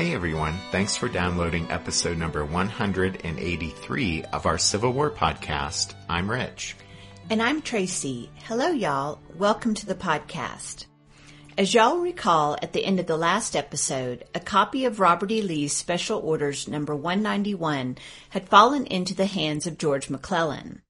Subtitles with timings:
[0.00, 5.92] Hey everyone, thanks for downloading episode number 183 of our Civil War podcast.
[6.08, 6.74] I'm Rich.
[7.28, 8.30] And I'm Tracy.
[8.46, 9.20] Hello, y'all.
[9.36, 10.86] Welcome to the podcast.
[11.58, 15.42] As y'all recall, at the end of the last episode, a copy of Robert E.
[15.42, 17.98] Lee's Special Orders number 191
[18.30, 20.80] had fallen into the hands of George McClellan.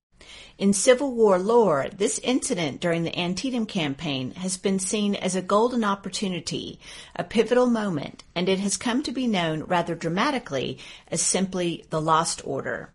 [0.58, 5.40] In Civil War lore, this incident during the Antietam campaign has been seen as a
[5.40, 6.78] golden opportunity,
[7.16, 10.78] a pivotal moment, and it has come to be known rather dramatically
[11.08, 12.92] as simply the Lost Order.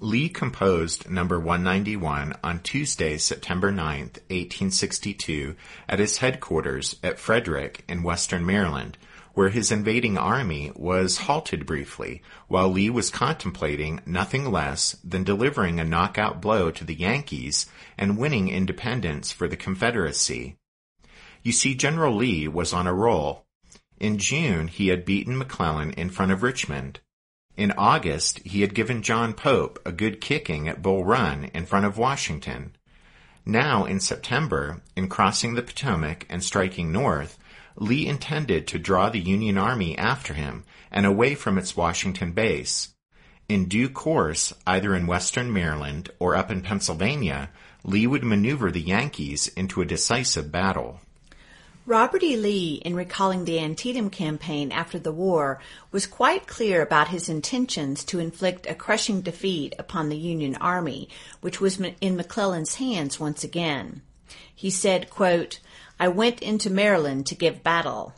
[0.00, 5.54] Lee composed number 191 on Tuesday, September 9th, 1862,
[5.88, 8.98] at his headquarters at Frederick in western Maryland,
[9.34, 15.80] where his invading army was halted briefly while Lee was contemplating nothing less than delivering
[15.80, 17.66] a knockout blow to the Yankees
[17.96, 20.56] and winning independence for the Confederacy.
[21.42, 23.44] You see, General Lee was on a roll.
[23.98, 27.00] In June, he had beaten McClellan in front of Richmond.
[27.56, 31.86] In August, he had given John Pope a good kicking at Bull Run in front
[31.86, 32.76] of Washington.
[33.44, 37.38] Now, in September, in crossing the Potomac and striking north,
[37.76, 42.94] Lee intended to draw the Union Army after him and away from its Washington base.
[43.48, 47.50] In due course, either in western Maryland or up in Pennsylvania,
[47.84, 51.00] Lee would maneuver the Yankees into a decisive battle.
[51.84, 52.36] Robert E.
[52.36, 55.58] Lee, in recalling the Antietam campaign after the war,
[55.90, 61.08] was quite clear about his intentions to inflict a crushing defeat upon the Union Army,
[61.40, 64.02] which was in McClellan's hands once again.
[64.54, 65.58] He said, quote,
[65.98, 68.14] I went into Maryland to give battle.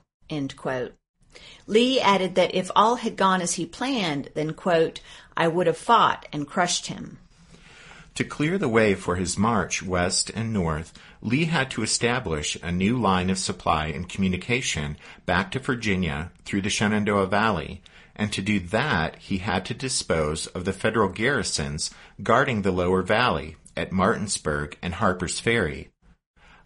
[1.66, 5.00] Lee added that if all had gone as he planned, then, quote,
[5.36, 7.18] I would have fought and crushed him.
[8.14, 12.70] To clear the way for his march west and north, Lee had to establish a
[12.70, 14.96] new line of supply and communication
[15.26, 17.82] back to Virginia through the Shenandoah Valley,
[18.14, 21.90] and to do that he had to dispose of the federal garrisons
[22.22, 25.88] guarding the lower valley at Martinsburg and Harper's Ferry.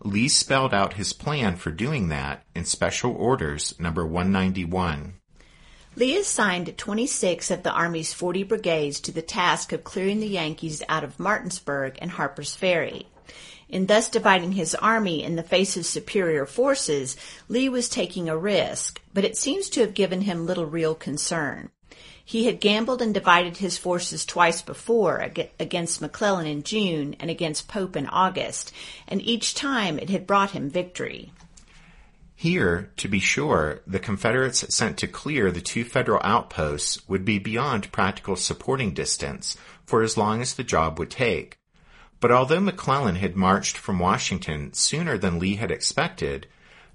[0.04, 5.14] Lee spelled out his plan for doing that in Special Orders number 191.
[5.96, 10.82] Lee assigned 26 of the Army's 40 brigades to the task of clearing the Yankees
[10.88, 13.08] out of Martinsburg and Harper's Ferry.
[13.68, 17.16] In thus dividing his army in the face of superior forces,
[17.48, 21.70] Lee was taking a risk, but it seems to have given him little real concern.
[22.28, 27.68] He had gambled and divided his forces twice before against McClellan in June and against
[27.68, 28.70] Pope in August,
[29.08, 31.32] and each time it had brought him victory.
[32.36, 37.38] Here, to be sure, the Confederates sent to clear the two federal outposts would be
[37.38, 39.56] beyond practical supporting distance
[39.86, 41.56] for as long as the job would take.
[42.20, 46.46] But although McClellan had marched from Washington sooner than Lee had expected,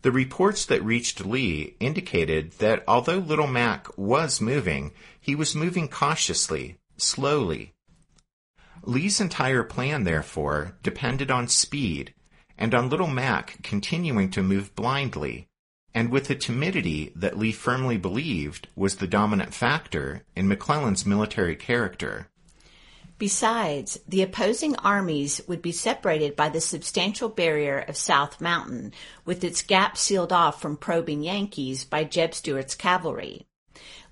[0.03, 5.88] the reports that reached Lee indicated that although Little Mac was moving, he was moving
[5.88, 7.74] cautiously, slowly.
[8.84, 12.13] Lee's entire plan, therefore, depended on speed
[12.58, 15.47] and on Little Mac continuing to move blindly,
[15.94, 21.56] and with a timidity that Lee firmly believed was the dominant factor in McClellan's military
[21.56, 22.28] character.
[23.24, 28.92] Besides, the opposing armies would be separated by the substantial barrier of South Mountain,
[29.24, 33.48] with its gap sealed off from probing Yankees by Jeb Stuart's cavalry.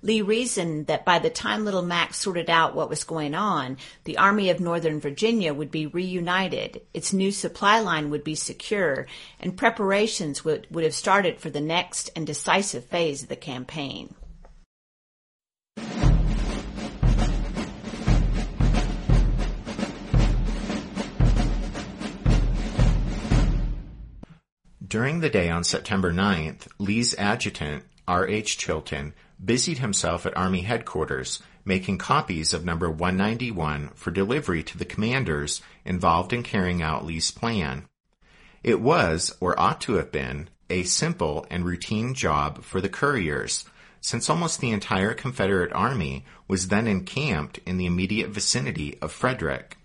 [0.00, 4.16] Lee reasoned that by the time Little Mac sorted out what was going on, the
[4.16, 9.06] Army of Northern Virginia would be reunited, its new supply line would be secure,
[9.38, 14.14] and preparations would, would have started for the next and decisive phase of the campaign.
[24.92, 28.28] During the day on September 9th, Lee's adjutant, R.
[28.28, 28.58] H.
[28.58, 34.84] Chilton, busied himself at Army headquarters, making copies of number 191 for delivery to the
[34.84, 37.88] commanders involved in carrying out Lee's plan.
[38.62, 43.64] It was, or ought to have been, a simple and routine job for the couriers,
[44.02, 49.78] since almost the entire Confederate Army was then encamped in the immediate vicinity of Frederick.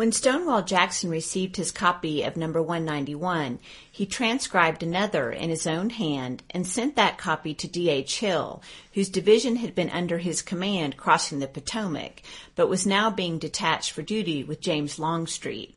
[0.00, 3.58] When Stonewall Jackson received his copy of number 191,
[3.92, 8.20] he transcribed another in his own hand and sent that copy to D.H.
[8.20, 8.62] Hill,
[8.94, 12.22] whose division had been under his command crossing the Potomac,
[12.56, 15.76] but was now being detached for duty with James Longstreet.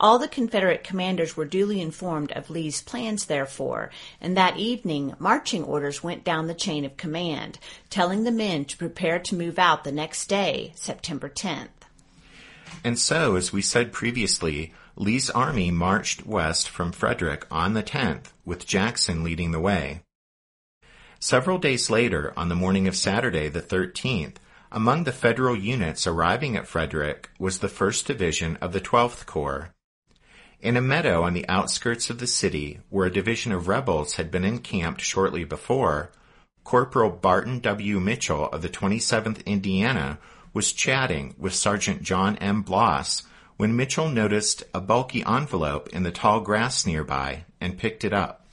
[0.00, 3.90] All the Confederate commanders were duly informed of Lee's plans, therefore,
[4.22, 7.58] and that evening marching orders went down the chain of command,
[7.90, 11.68] telling the men to prepare to move out the next day, September 10th.
[12.82, 18.26] And so, as we said previously, Lee's army marched west from Frederick on the 10th,
[18.44, 20.02] with Jackson leading the way.
[21.18, 24.36] Several days later, on the morning of Saturday the 13th,
[24.70, 29.70] among the federal units arriving at Frederick was the 1st Division of the 12th Corps.
[30.60, 34.30] In a meadow on the outskirts of the city, where a division of rebels had
[34.30, 36.10] been encamped shortly before,
[36.64, 38.00] Corporal Barton W.
[38.00, 40.18] Mitchell of the 27th Indiana
[40.54, 42.62] was chatting with Sergeant John M.
[42.62, 43.24] Bloss
[43.56, 48.46] when Mitchell noticed a bulky envelope in the tall grass nearby and picked it up.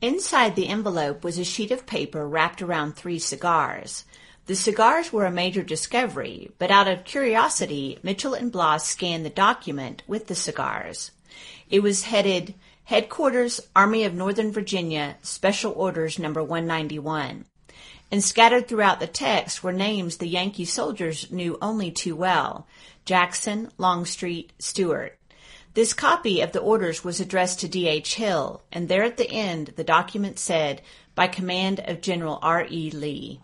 [0.00, 4.04] Inside the envelope was a sheet of paper wrapped around three cigars.
[4.46, 9.30] The cigars were a major discovery, but out of curiosity, Mitchell and Bloss scanned the
[9.30, 11.10] document with the cigars.
[11.68, 12.54] It was headed
[12.84, 17.44] Headquarters, Army of Northern Virginia, Special Orders Number 191
[18.10, 22.66] and scattered throughout the text were names the Yankee soldiers knew only too well
[23.04, 25.18] Jackson, Longstreet, Stuart.
[25.74, 28.16] This copy of the orders was addressed to D.H.
[28.16, 30.82] Hill, and there at the end the document said,
[31.14, 32.66] by command of General R.
[32.68, 32.90] E.
[32.90, 33.40] Lee.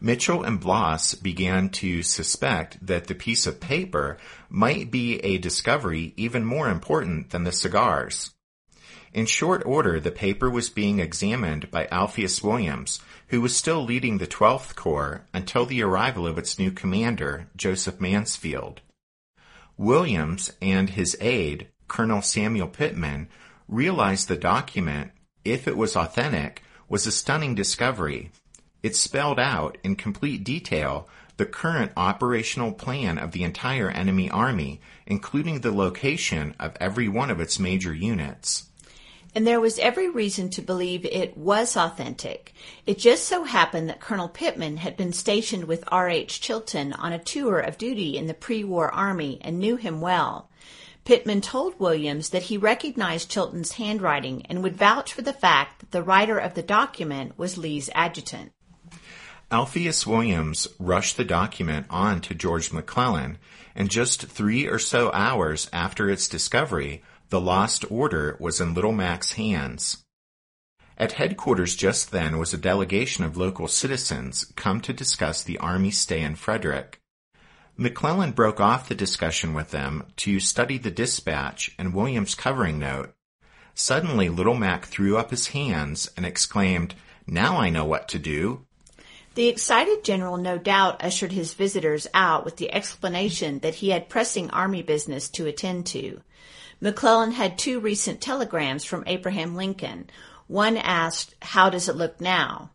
[0.00, 4.16] Mitchell and Bloss began to suspect that the piece of paper
[4.48, 8.30] might be a discovery even more important than the cigars.
[9.12, 14.18] In short order, the paper was being examined by Alpheus Williams, who was still leading
[14.18, 18.80] the 12th Corps until the arrival of its new commander, Joseph Mansfield.
[19.76, 23.28] Williams and his aide, Colonel Samuel Pittman,
[23.68, 25.12] realized the document,
[25.44, 28.32] if it was authentic, was a stunning discovery.
[28.82, 34.80] It spelled out, in complete detail, the current operational plan of the entire enemy army,
[35.06, 38.69] including the location of every one of its major units
[39.34, 42.52] and there was every reason to believe it was authentic.
[42.86, 46.40] It just so happened that Colonel Pittman had been stationed with R.H.
[46.40, 50.50] Chilton on a tour of duty in the pre-war army and knew him well.
[51.04, 55.90] Pittman told Williams that he recognized Chilton's handwriting and would vouch for the fact that
[55.92, 58.52] the writer of the document was Lee's adjutant.
[59.50, 63.38] Alpheus Williams rushed the document on to George McClellan,
[63.74, 68.92] and just three or so hours after its discovery, the lost order was in Little
[68.92, 70.04] Mac's hands.
[70.98, 75.96] At headquarters just then was a delegation of local citizens come to discuss the Army's
[75.96, 77.00] stay in Frederick.
[77.76, 83.14] McClellan broke off the discussion with them to study the dispatch and William's covering note.
[83.74, 86.94] Suddenly Little Mac threw up his hands and exclaimed,
[87.26, 88.66] Now I know what to do.
[89.36, 94.08] The excited general no doubt ushered his visitors out with the explanation that he had
[94.08, 96.20] pressing army business to attend to.
[96.82, 100.08] McClellan had two recent telegrams from Abraham Lincoln.
[100.46, 102.70] One asked, How does it look now?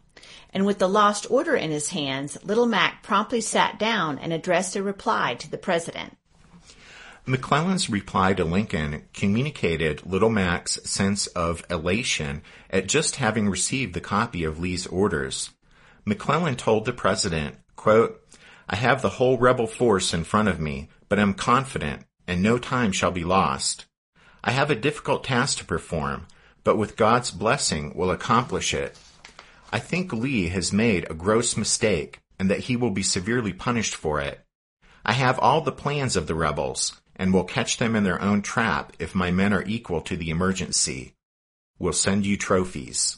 [0.54, 4.76] And with the lost order in his hands, Little Mac promptly sat down and addressed
[4.76, 6.16] a reply to the president.
[7.26, 14.02] McClellan's reply to Lincoln communicated Little Mac's sense of elation at just having received the
[14.02, 15.50] copy of Lee's orders.
[16.06, 18.22] McClellan told the president, quote,
[18.70, 22.60] I have the whole rebel force in front of me, but am confident, and no
[22.60, 23.88] time shall be lost.
[24.48, 26.28] I have a difficult task to perform,
[26.64, 28.96] but with God's blessing will accomplish it.
[29.74, 33.96] I think Lee has made a gross mistake and that he will be severely punished
[33.96, 34.46] for it.
[35.04, 38.44] I have all the plans of the rebels and will catch them in their own
[38.44, 41.16] trap if my men are equal to the emergency.
[41.80, 43.18] Will send you trophies.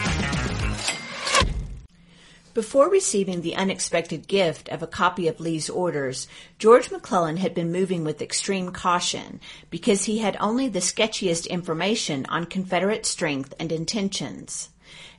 [2.61, 6.27] Before receiving the unexpected gift of a copy of Lee's orders,
[6.59, 9.39] George McClellan had been moving with extreme caution
[9.71, 14.69] because he had only the sketchiest information on Confederate strength and intentions.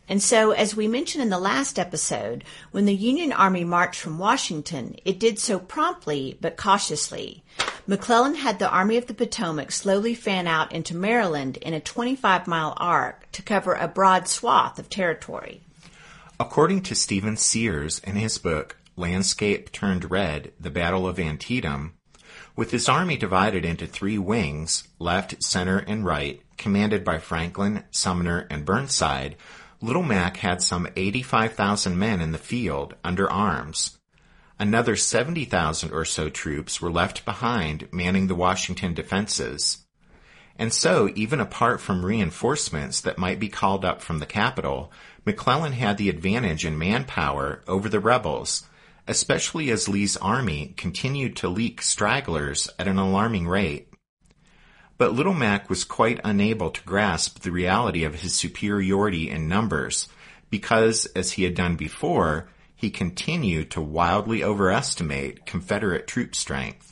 [0.09, 4.21] And so, as we mentioned in the last episode, when the Union Army marched from
[4.21, 7.43] Washington, it did so promptly but cautiously.
[7.89, 12.47] McClellan had the Army of the Potomac slowly fan out into Maryland in a 25
[12.47, 15.61] mile arc to cover a broad swath of territory.
[16.43, 21.93] According to Stephen Sears in his book Landscape Turned Red, The Battle of Antietam,
[22.57, 28.49] with his army divided into three wings, left, center, and right, commanded by Franklin, Sumner,
[28.51, 29.37] and Burnside,
[29.81, 33.97] Little Mac had some 85,000 men in the field under arms.
[34.59, 39.87] Another 70,000 or so troops were left behind manning the Washington defenses.
[40.59, 44.93] And so, even apart from reinforcements that might be called up from the capital,
[45.25, 48.65] McClellan had the advantage in manpower over the rebels,
[49.09, 53.89] especially as Lee's army continued to leak stragglers at an alarming rate.
[54.99, 60.09] But Little Mac was quite unable to grasp the reality of his superiority in numbers,
[60.51, 66.92] because, as he had done before, he continued to wildly overestimate Confederate troop strength.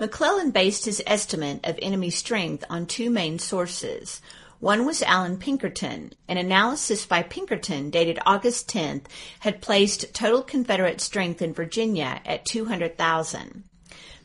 [0.00, 4.22] McClellan based his estimate of enemy strength on two main sources.
[4.58, 6.14] One was Allan Pinkerton.
[6.26, 9.04] An analysis by Pinkerton dated August 10th
[9.40, 13.64] had placed total Confederate strength in Virginia at 200,000.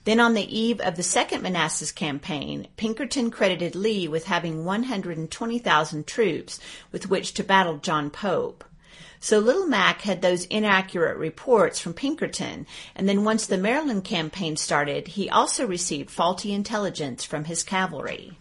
[0.05, 6.07] Then on the eve of the Second Manassas Campaign, Pinkerton credited Lee with having 120,000
[6.07, 6.57] troops
[6.93, 8.63] with which to battle John Pope.
[9.19, 14.55] So Little Mac had those inaccurate reports from Pinkerton, and then once the Maryland campaign
[14.55, 18.37] started, he also received faulty intelligence from his cavalry.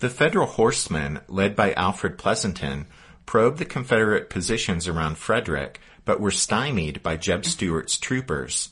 [0.00, 2.86] The Federal horsemen, led by Alfred Pleasonton,
[3.26, 8.70] probed the Confederate positions around Frederick, but were stymied by Jeb Stuart's troopers.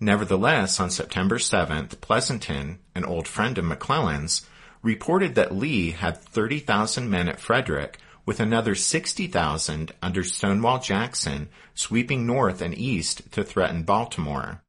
[0.00, 4.46] Nevertheless, on September 7th, Pleasonton, an old friend of McClellan's,
[4.82, 12.26] reported that Lee had 30,000 men at Frederick, with another 60,000 under Stonewall Jackson sweeping
[12.26, 14.62] north and east to threaten Baltimore.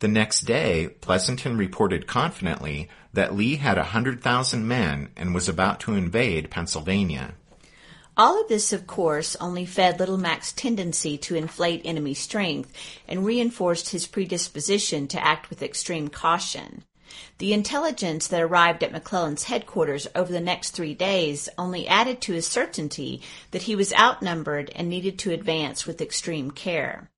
[0.00, 5.80] The next day, Pleasonton reported confidently that Lee had a 100,000 men and was about
[5.80, 7.34] to invade Pennsylvania.
[8.16, 12.72] All of this, of course, only fed Little Mac's tendency to inflate enemy strength
[13.08, 16.84] and reinforced his predisposition to act with extreme caution.
[17.38, 22.32] The intelligence that arrived at McClellan's headquarters over the next three days only added to
[22.32, 27.10] his certainty that he was outnumbered and needed to advance with extreme care.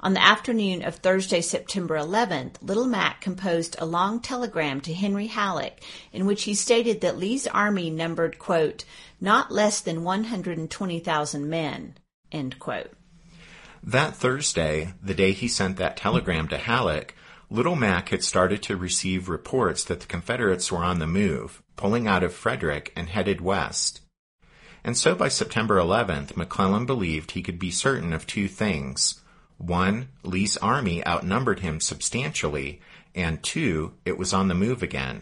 [0.00, 5.28] On the afternoon of Thursday, September 11th, Little Mac composed a long telegram to Henry
[5.28, 5.80] Halleck
[6.12, 8.84] in which he stated that Lee's army numbered, quote,
[9.20, 11.94] not less than 120,000 men.
[13.84, 17.14] That Thursday, the day he sent that telegram to Halleck,
[17.52, 22.08] Little Mac had started to receive reports that the Confederates were on the move, pulling
[22.08, 24.00] out of Frederick and headed west.
[24.82, 29.20] And so by September 11th, McClellan believed he could be certain of two things.
[29.58, 32.80] One, Lee's army outnumbered him substantially,
[33.14, 35.20] and two, it was on the move again.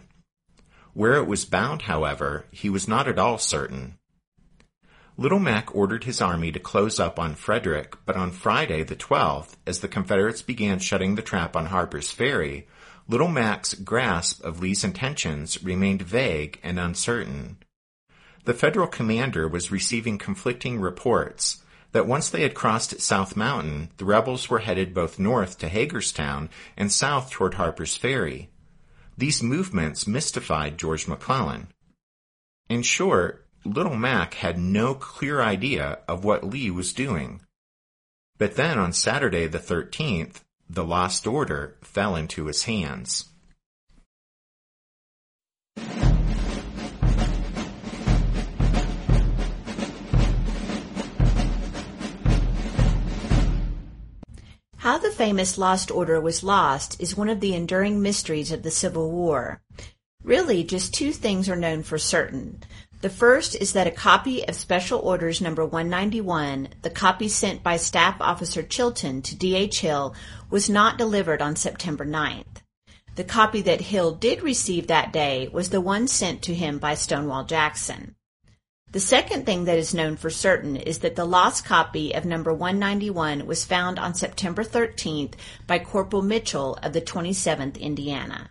[0.92, 3.96] Where it was bound, however, he was not at all certain.
[5.20, 9.56] Little Mac ordered his army to close up on Frederick, but on Friday the 12th,
[9.66, 12.66] as the Confederates began shutting the trap on Harper's Ferry,
[13.06, 17.58] Little Mac's grasp of Lee's intentions remained vague and uncertain.
[18.46, 21.62] The Federal commander was receiving conflicting reports,
[21.92, 26.48] that once they had crossed South Mountain, the rebels were headed both north to Hagerstown
[26.78, 28.48] and south toward Harper's Ferry.
[29.18, 31.68] These movements mystified George McClellan.
[32.70, 37.42] In short, Little Mac had no clear idea of what Lee was doing.
[38.38, 43.26] But then on Saturday the 13th, the lost order fell into his hands.
[54.78, 58.70] How the famous Lost Order was lost is one of the enduring mysteries of the
[58.70, 59.60] Civil War.
[60.24, 62.62] Really, just two things are known for certain.
[63.02, 67.78] The first is that a copy of Special Orders number 191, the copy sent by
[67.78, 69.80] Staff Officer Chilton to D.H.
[69.80, 70.14] Hill,
[70.50, 72.60] was not delivered on September 9th.
[73.16, 76.94] The copy that Hill did receive that day was the one sent to him by
[76.94, 78.16] Stonewall Jackson.
[78.92, 82.52] The second thing that is known for certain is that the lost copy of number
[82.52, 85.34] 191 was found on September 13th
[85.66, 88.50] by Corporal Mitchell of the 27th Indiana.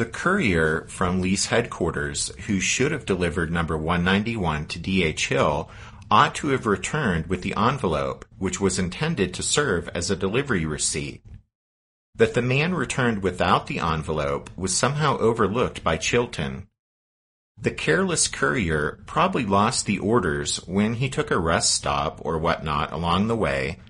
[0.00, 5.28] The courier from Lee's headquarters, who should have delivered number 191 to D.H.
[5.28, 5.68] Hill,
[6.10, 10.64] ought to have returned with the envelope, which was intended to serve as a delivery
[10.64, 11.22] receipt.
[12.14, 16.66] That the man returned without the envelope was somehow overlooked by Chilton,
[17.60, 22.90] the careless courier probably lost the orders when he took a rest stop or whatnot
[22.90, 23.80] along the way,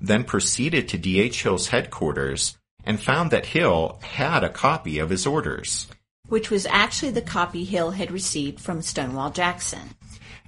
[0.00, 1.44] then proceeded to D.H.
[1.44, 5.86] Hill's headquarters and found that Hill had a copy of his orders.
[6.28, 9.94] Which was actually the copy Hill had received from Stonewall Jackson.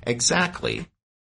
[0.05, 0.87] Exactly.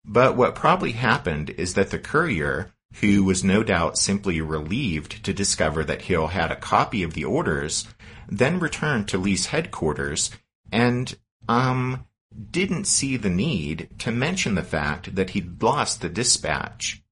[0.04, 5.32] But what probably happened is that the courier, who was no doubt simply relieved to
[5.32, 7.86] discover that Hill had a copy of the orders,
[8.28, 10.30] then returned to Lee's headquarters
[10.70, 11.16] and
[11.48, 12.06] um,
[12.50, 17.02] didn't see the need to mention the fact that he'd lost the dispatch.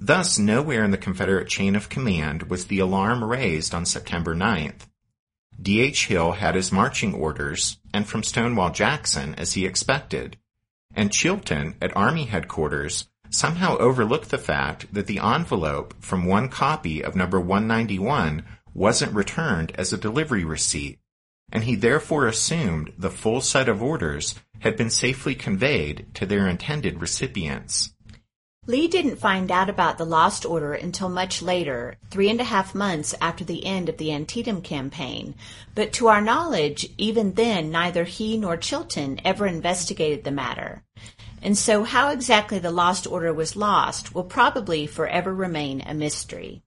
[0.00, 4.86] Thus, nowhere in the Confederate chain of command was the alarm raised on September 9th.
[5.60, 6.06] D.H.
[6.06, 10.36] Hill had his marching orders, and from Stonewall Jackson, as he expected.
[10.94, 17.02] And Chilton, at Army headquarters, somehow overlooked the fact that the envelope from one copy
[17.02, 21.00] of number 191 wasn't returned as a delivery receipt
[21.50, 26.46] and he therefore assumed the full set of orders had been safely conveyed to their
[26.46, 27.94] intended recipients.
[28.68, 32.74] Lee didn't find out about the lost order until much later, three and a half
[32.74, 35.34] months after the end of the Antietam campaign,
[35.74, 40.84] but to our knowledge, even then neither he nor Chilton ever investigated the matter.
[41.40, 46.62] And so how exactly the lost order was lost will probably forever remain a mystery.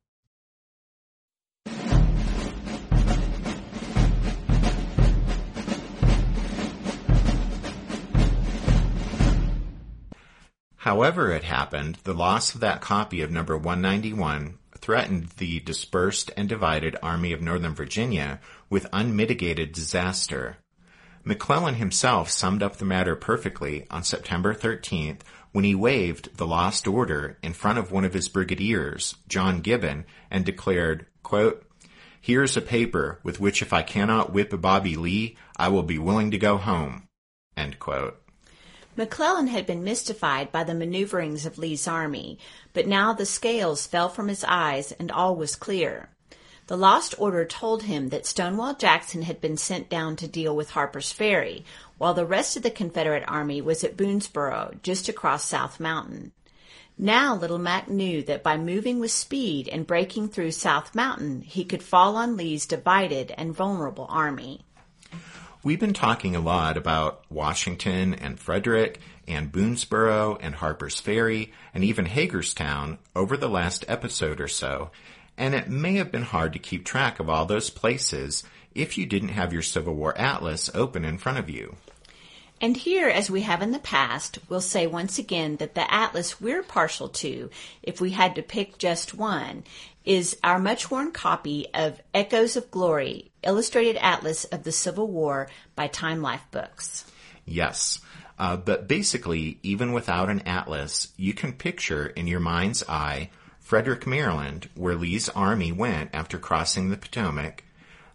[10.82, 16.50] However it happened, the loss of that copy of number 191 threatened the dispersed and
[16.50, 20.58] divided Army of Northern Virginia with unmitigated disaster.
[21.24, 25.20] McClellan himself summed up the matter perfectly on September 13th
[25.52, 30.04] when he waved the lost order in front of one of his brigadiers, John Gibbon,
[30.32, 31.64] and declared, quote,
[32.20, 36.00] Here's a paper with which if I cannot whip a Bobby Lee, I will be
[36.00, 37.08] willing to go home.
[37.56, 38.21] End quote.
[38.98, 42.38] McClellan had been mystified by the maneuverings of Lee's army,
[42.74, 46.10] but now the scales fell from his eyes and all was clear.
[46.68, 50.72] The lost order told him that Stonewall Jackson had been sent down to deal with
[50.72, 51.66] Harper's Ferry,
[51.98, 56.32] while the rest of the Confederate army was at Boonsboro, just across South Mountain.
[56.98, 61.66] Now Little Mac knew that by moving with speed and breaking through South Mountain, he
[61.66, 64.66] could fall on Lee's divided and vulnerable army.
[65.64, 71.84] We've been talking a lot about Washington and Frederick and Boonsboro and Harper's Ferry and
[71.84, 74.90] even Hagerstown over the last episode or so,
[75.38, 78.44] and it may have been hard to keep track of all those places
[78.74, 81.76] if you didn't have your Civil War Atlas open in front of you.
[82.60, 86.40] And here, as we have in the past, we'll say once again that the atlas
[86.40, 87.50] we're partial to,
[87.82, 89.64] if we had to pick just one,
[90.06, 95.50] is our much worn copy of Echoes of Glory, Illustrated Atlas of the Civil War
[95.76, 97.06] by Time Life Books.
[97.46, 98.00] Yes.
[98.40, 104.06] Uh, but basically, even without an atlas, you can picture in your mind's eye Frederick,
[104.06, 107.64] Maryland, where Lee's army went after crossing the Potomac.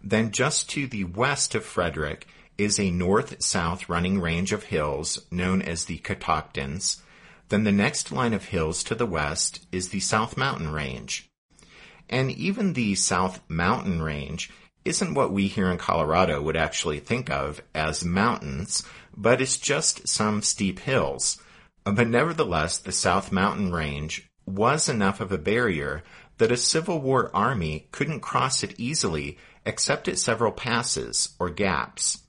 [0.03, 2.27] Then just to the west of Frederick
[2.59, 7.01] is a north-south running range of hills known as the Catoctins.
[7.49, 11.27] Then the next line of hills to the west is the South Mountain Range.
[12.09, 14.51] And even the South Mountain Range
[14.85, 18.85] isn't what we here in Colorado would actually think of as mountains,
[19.17, 21.43] but it's just some steep hills.
[21.85, 26.05] But nevertheless, the South Mountain Range was enough of a barrier
[26.39, 32.23] that a Civil War army couldn't cross it easily except at several passes or gaps.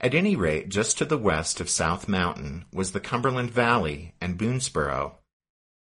[0.00, 4.38] At any rate, just to the west of South Mountain was the Cumberland Valley and
[4.38, 5.14] Boonsboro.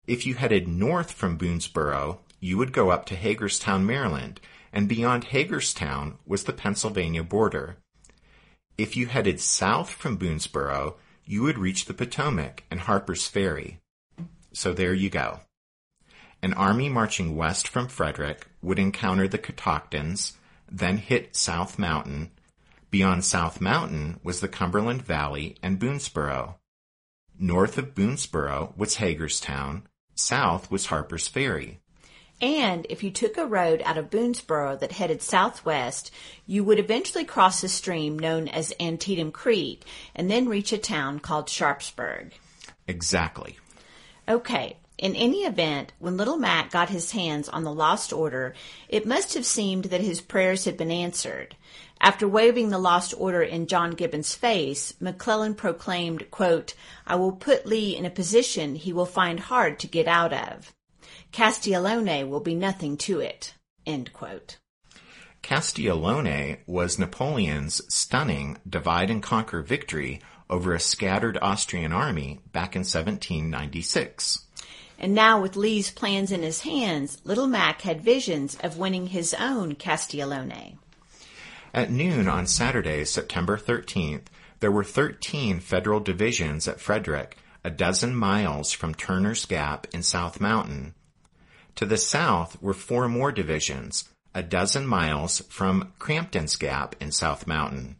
[0.07, 4.39] If you headed north from Boonsboro, you would go up to Hagerstown, Maryland,
[4.71, 7.77] and beyond Hagerstown was the Pennsylvania border.
[8.77, 10.95] If you headed south from Boonsboro,
[11.25, 13.79] you would reach the Potomac and Harper's Ferry.
[14.53, 15.41] So there you go.
[16.41, 20.33] An army marching west from Frederick would encounter the Catoctins,
[20.71, 22.31] then hit South Mountain.
[22.91, 26.55] Beyond South Mountain was the Cumberland Valley and Boonsboro.
[27.39, 29.87] North of Boonsboro was Hagerstown.
[30.15, 31.79] South was Harper's Ferry.
[32.39, 36.11] And if you took a road out of Boonsboro that headed southwest,
[36.45, 39.83] you would eventually cross a stream known as Antietam Creek
[40.15, 42.33] and then reach a town called Sharpsburg.
[42.87, 43.57] Exactly.
[44.29, 48.55] Okay, in any event, when Little Mac got his hands on the lost order,
[48.89, 51.55] it must have seemed that his prayers had been answered.
[51.99, 57.65] After waving the lost order in John Gibbon's face, McClellan proclaimed, quote, I will put
[57.65, 60.73] Lee in a position he will find hard to get out of.
[61.37, 63.53] Castiglione will be nothing to it.
[63.85, 64.57] End quote.
[65.43, 70.19] Castiglione was Napoleon's stunning divide and conquer victory
[70.49, 74.47] over a scattered Austrian army back in 1796.
[74.97, 79.35] And now with Lee's plans in his hands, Little Mac had visions of winning his
[79.35, 80.79] own Castiglione.
[81.71, 84.25] At noon on Saturday, September 13th,
[84.59, 90.41] there were 13 federal divisions at Frederick, a dozen miles from Turner's Gap in South
[90.41, 90.95] Mountain.
[91.77, 97.45] To the south were four more divisions, a dozen miles from Crampton's Gap in South
[97.45, 97.97] Mountain.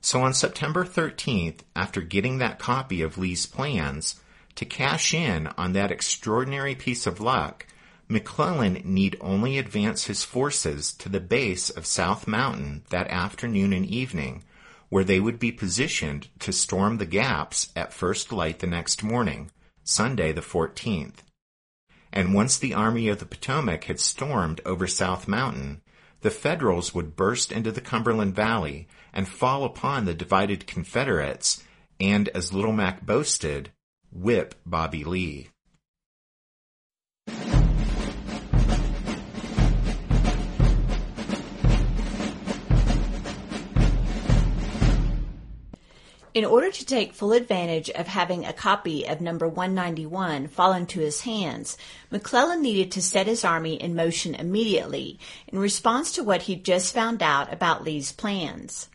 [0.00, 4.20] So on September 13th, after getting that copy of Lee's plans,
[4.54, 7.66] to cash in on that extraordinary piece of luck,
[8.06, 13.84] McClellan need only advance his forces to the base of South Mountain that afternoon and
[13.84, 14.44] evening,
[14.90, 19.50] where they would be positioned to storm the gaps at first light the next morning,
[19.82, 21.16] Sunday the 14th.
[22.12, 25.82] And once the Army of the Potomac had stormed over South Mountain,
[26.20, 31.62] the Federals would burst into the Cumberland Valley and fall upon the divided Confederates
[32.00, 33.70] and, as Little Mac boasted,
[34.10, 35.48] whip Bobby Lee.
[46.36, 51.00] In order to take full advantage of having a copy of number 191 fall into
[51.00, 51.78] his hands,
[52.10, 55.18] McClellan needed to set his army in motion immediately
[55.48, 58.90] in response to what he'd just found out about Lee's plans.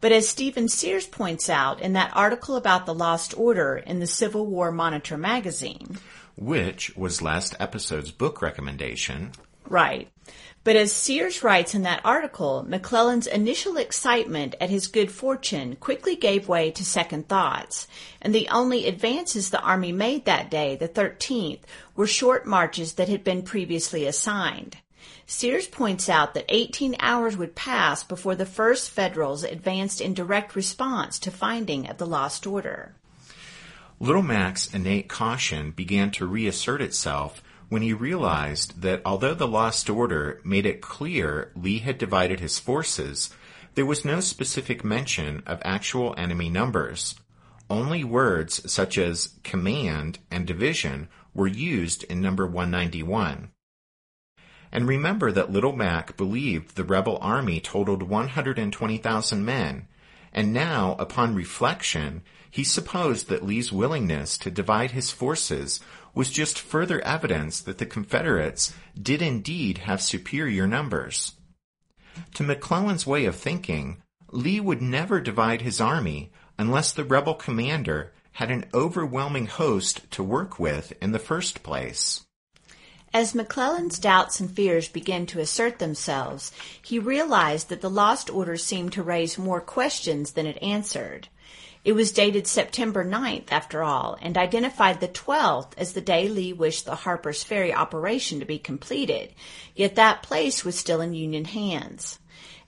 [0.00, 4.06] But as Stephen Sears points out in that article about the Lost Order in the
[4.08, 5.96] Civil War Monitor magazine,
[6.34, 9.30] which was last episode's book recommendation.
[9.68, 10.10] Right.
[10.62, 16.16] But as Sears writes in that article, McClellan's initial excitement at his good fortune quickly
[16.16, 17.88] gave way to second thoughts,
[18.20, 21.60] and the only advances the army made that day, the 13th,
[21.96, 24.76] were short marches that had been previously assigned.
[25.26, 30.54] Sears points out that 18 hours would pass before the first Federals advanced in direct
[30.54, 32.94] response to finding of the lost order.
[33.98, 39.88] Little Mac's innate caution began to reassert itself when he realized that although the lost
[39.88, 43.30] order made it clear Lee had divided his forces,
[43.76, 47.14] there was no specific mention of actual enemy numbers.
[47.70, 53.52] Only words such as command and division were used in number 191.
[54.72, 59.86] And remember that Little Mac believed the rebel army totaled 120,000 men,
[60.32, 65.80] and now, upon reflection, he supposed that Lee's willingness to divide his forces
[66.14, 71.32] was just further evidence that the Confederates did indeed have superior numbers.
[72.34, 78.12] To McClellan's way of thinking, Lee would never divide his army unless the rebel commander
[78.32, 82.24] had an overwhelming host to work with in the first place.
[83.12, 88.56] As McClellan's doubts and fears began to assert themselves, he realized that the lost order
[88.56, 91.28] seemed to raise more questions than it answered.
[91.82, 96.52] It was dated September 9th, after all, and identified the 12th as the day Lee
[96.52, 99.32] wished the Harper's Ferry operation to be completed,
[99.74, 102.18] yet that place was still in Union hands.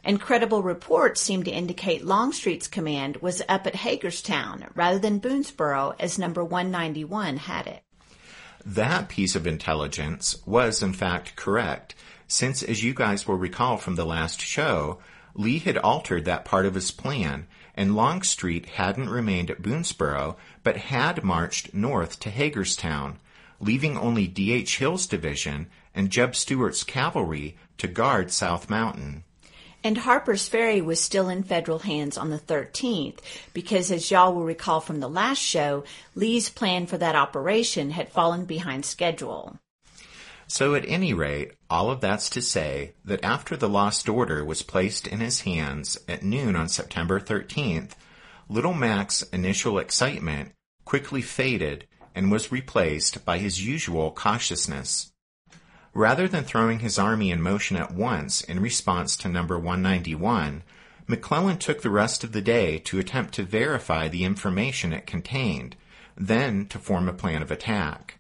[0.03, 5.95] And credible reports seemed to indicate Longstreet's command was up at Hagerstown rather than Boonsboro
[6.01, 7.83] as number 191 had it.
[8.65, 11.95] That piece of intelligence was in fact correct,
[12.27, 15.01] since as you guys will recall from the last show,
[15.35, 20.77] Lee had altered that part of his plan and Longstreet hadn't remained at Boonsboro, but
[20.77, 23.19] had marched north to Hagerstown,
[23.61, 24.79] leaving only D.H.
[24.79, 29.25] Hill's division and Jeb Stuart's cavalry to guard South Mountain.
[29.85, 33.19] And Harper's Ferry was still in federal hands on the 13th
[33.53, 35.83] because, as y'all will recall from the last show,
[36.15, 39.59] Lee's plan for that operation had fallen behind schedule.
[40.53, 44.61] So, at any rate, all of that's to say that after the lost order was
[44.61, 47.93] placed in his hands at noon on September 13th,
[48.51, 50.53] Little Mac's initial excitement
[50.85, 55.11] quickly faded and was replaced by his usual cautiousness.
[55.95, 60.65] Rather than throwing his army in motion at once in response to number 191,
[61.07, 65.77] McClellan took the rest of the day to attempt to verify the information it contained,
[66.15, 68.19] then to form a plan of attack.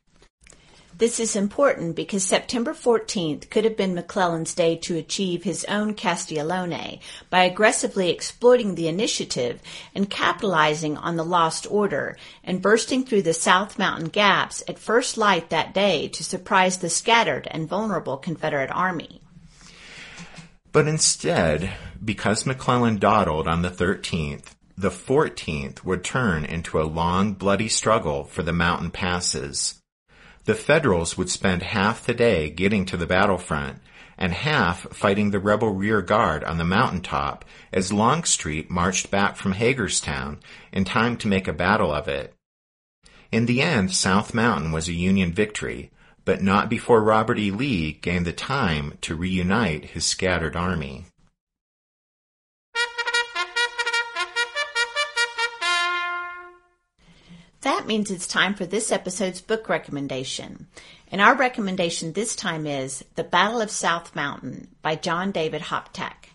[1.03, 5.95] This is important because September 14th could have been McClellan's day to achieve his own
[5.95, 9.61] Castiglione by aggressively exploiting the initiative
[9.97, 15.19] and capitalizing on the lost order and bursting through the South Mountain gaps at first
[15.19, 19.21] light that day to surprise the scattered and vulnerable Confederate army.
[20.71, 21.73] But instead,
[22.05, 28.23] because McClellan dawdled on the 13th, the 14th would turn into a long, bloody struggle
[28.23, 29.82] for the mountain passes
[30.45, 33.79] the Federals would spend half the day getting to the battlefront
[34.19, 39.53] and half fighting the rebel rear guard on the mountaintop as Longstreet marched back from
[39.53, 40.41] Hagerstown
[40.73, 42.35] in time to make a battle of it.
[43.31, 45.91] In the end, South Mountain was a Union victory,
[46.25, 47.51] but not before Robert E.
[47.51, 51.07] Lee gained the time to reunite his scattered army.
[57.63, 60.67] That means it's time for this episode's book recommendation.
[61.13, 66.31] And our recommendation this time is The Battle of South Mountain by John David Hoptak.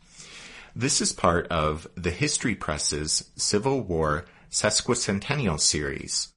[0.73, 6.29] This is part of the History Press's Civil War Sesquicentennial series.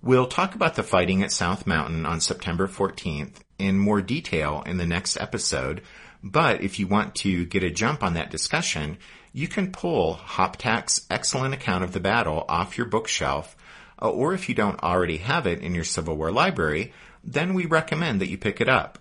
[0.00, 4.78] We'll talk about the fighting at South Mountain on September 14th in more detail in
[4.78, 5.82] the next episode,
[6.24, 8.96] but if you want to get a jump on that discussion,
[9.34, 13.56] you can pull Hoptak's excellent account of the battle off your bookshelf
[14.02, 17.66] Uh, or if you don't already have it in your Civil War library, then we
[17.66, 18.98] recommend that you pick it up.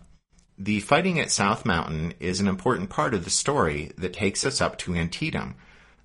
[0.58, 4.62] The fighting at South Mountain is an important part of the story that takes us
[4.62, 5.56] up to Antietam.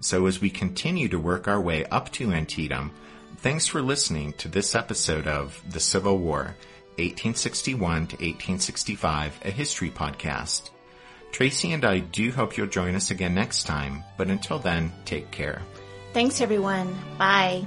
[0.00, 2.92] So as we continue to work our way up to Antietam,
[3.38, 6.56] thanks for listening to this episode of The Civil War,
[6.98, 10.70] 1861 to 1865, a history podcast.
[11.36, 15.30] Tracy and I do hope you'll join us again next time, but until then, take
[15.30, 15.60] care.
[16.14, 16.96] Thanks, everyone.
[17.18, 17.66] Bye.